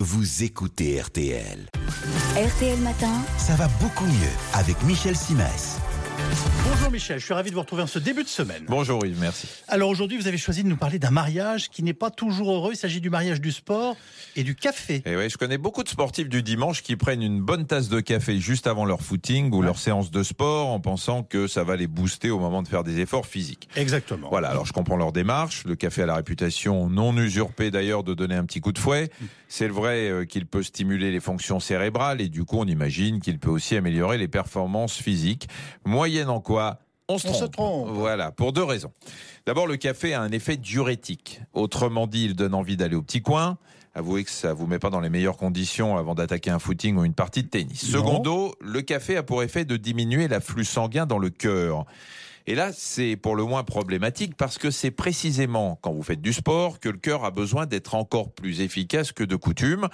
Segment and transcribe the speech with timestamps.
[0.00, 1.68] vous écoutez RTL.
[2.36, 5.78] RTL Matin, Ça va beaucoup mieux avec Michel Simès.
[6.64, 8.64] Bonjour Michel, je suis ravi de vous retrouver en ce début de semaine.
[8.66, 9.46] Bonjour Yves, merci.
[9.68, 12.72] Alors aujourd'hui, vous avez choisi de nous parler d'un mariage qui n'est pas toujours heureux.
[12.72, 13.96] Il s'agit du mariage du sport
[14.36, 14.96] et du café.
[14.96, 17.88] Et Eh ouais, je connais beaucoup de sportifs du dimanche qui prennent une bonne tasse
[17.88, 21.62] de café juste avant leur footing ou leur séance de sport en pensant que ça
[21.62, 23.68] va les booster au moment de faire des efforts physiques.
[23.76, 24.28] Exactement.
[24.30, 25.64] Voilà, alors je comprends leur démarche.
[25.64, 29.10] Le café a la réputation non usurpée d'ailleurs de donner un petit coup de fouet.
[29.48, 33.38] C'est vrai euh, qu'il peut stimuler les fonctions cérébrales et du coup on imagine qu'il
[33.38, 35.48] peut aussi améliorer les performances physiques.
[35.84, 36.78] Moyenne en quoi
[37.10, 37.42] on se On trompe.
[37.42, 37.88] se trompe.
[37.92, 38.92] Voilà, pour deux raisons.
[39.46, 41.40] D'abord, le café a un effet diurétique.
[41.54, 43.56] Autrement dit, il donne envie d'aller au petit coin.
[43.94, 47.04] Avouez que ça vous met pas dans les meilleures conditions avant d'attaquer un footing ou
[47.04, 47.84] une partie de tennis.
[47.92, 47.98] Non.
[48.00, 51.86] Secondo, le café a pour effet de diminuer l'afflux sanguin dans le cœur.
[52.50, 56.32] Et là, c'est pour le moins problématique parce que c'est précisément quand vous faites du
[56.32, 59.86] sport que le cœur a besoin d'être encore plus efficace que de coutume.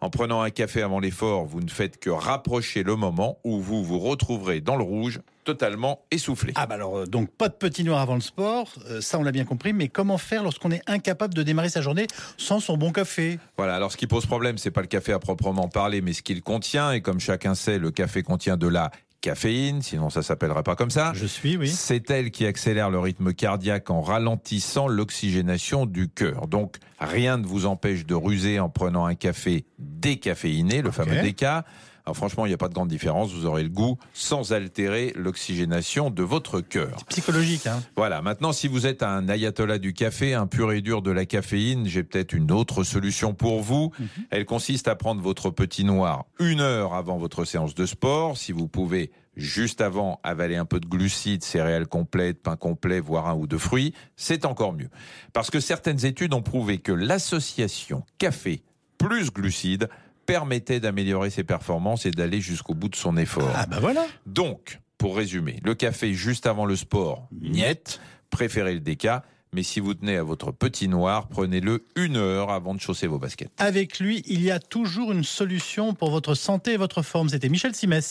[0.00, 3.84] En prenant un café avant l'effort, vous ne faites que rapprocher le moment où vous
[3.84, 6.52] vous retrouverez dans le rouge, totalement essoufflé.
[6.56, 9.22] Ah bah alors euh, donc pas de petit noir avant le sport, euh, ça on
[9.22, 9.72] l'a bien compris.
[9.72, 13.38] Mais comment faire lorsqu'on est incapable de démarrer sa journée sans son bon café?
[13.56, 16.22] Voilà, alors ce qui pose problème, c'est pas le café à proprement parler, mais ce
[16.22, 16.90] qu'il contient.
[16.90, 20.90] Et comme chacun sait, le café contient de la caféine, sinon ça s'appellerait pas comme
[20.90, 21.12] ça.
[21.14, 21.68] Je suis, oui.
[21.68, 26.46] C'est elle qui accélère le rythme cardiaque en ralentissant l'oxygénation du cœur.
[26.46, 31.64] Donc rien ne vous empêche de ruser en prenant un café décaféiné, le fameux déca.
[32.10, 35.12] Alors franchement, il n'y a pas de grande différence, vous aurez le goût sans altérer
[35.14, 36.96] l'oxygénation de votre cœur.
[37.08, 37.84] Psychologique, hein.
[37.96, 41.24] Voilà, maintenant si vous êtes un ayatollah du café, un pur et dur de la
[41.24, 43.92] caféine, j'ai peut-être une autre solution pour vous.
[44.30, 48.36] Elle consiste à prendre votre petit noir une heure avant votre séance de sport.
[48.36, 53.28] Si vous pouvez juste avant avaler un peu de glucides, céréales complètes, pain complet, voire
[53.28, 54.90] un ou deux fruits, c'est encore mieux.
[55.32, 58.64] Parce que certaines études ont prouvé que l'association café
[58.98, 59.88] plus glucides
[60.30, 63.50] permettait d'améliorer ses performances et d'aller jusqu'au bout de son effort.
[63.54, 64.06] Ah bah voilà.
[64.26, 68.00] Donc, pour résumer, le café juste avant le sport, niet,
[68.30, 72.74] préférez le déca, mais si vous tenez à votre petit noir, prenez-le une heure avant
[72.74, 73.50] de chausser vos baskets.
[73.58, 77.28] Avec lui, il y a toujours une solution pour votre santé et votre forme.
[77.28, 78.06] C'était Michel Simès.